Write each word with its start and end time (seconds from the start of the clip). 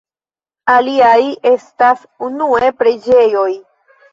Aliaj 0.75 1.19
estas 1.51 2.01
unue 2.29 2.73
preĝejoj. 2.81 3.49